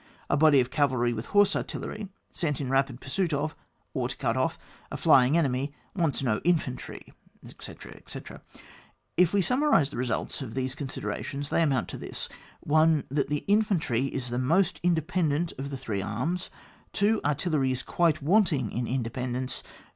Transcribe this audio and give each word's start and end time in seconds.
A 0.31 0.35
body 0.35 0.59
of 0.59 0.71
cavalry 0.71 1.13
with 1.13 1.27
horse 1.27 1.55
artillery, 1.55 2.09
sent 2.31 2.59
in 2.59 2.71
rapid 2.71 2.99
pursuit 2.99 3.33
of, 3.33 3.55
or 3.93 4.09
to 4.09 4.17
cut 4.17 4.35
ofi^ 4.35 4.57
a 4.89 4.97
flying 4.97 5.37
enemy 5.37 5.75
wants 5.95 6.23
no 6.23 6.39
infantry, 6.43 7.13
etc., 7.47 7.91
etc. 7.97 8.41
If 9.15 9.31
we 9.31 9.43
summarise 9.43 9.91
the 9.91 9.97
results 9.97 10.41
of 10.41 10.55
these 10.55 10.73
considerations 10.73 11.51
they 11.51 11.61
amount 11.61 11.87
to 11.89 11.99
this. 11.99 12.29
1. 12.61 13.03
That 13.09 13.29
infantry 13.47 14.07
is 14.07 14.29
the 14.31 14.39
most 14.39 14.81
independ< 14.81 15.33
ent 15.33 15.53
of 15.59 15.69
the 15.69 15.77
three 15.77 16.01
arms. 16.01 16.49
2. 16.93 17.21
Artillery 17.23 17.71
is 17.71 17.83
quite 17.83 18.23
wanting 18.23 18.71
in 18.71 18.87
inde 18.87 19.13
pendence. 19.13 19.61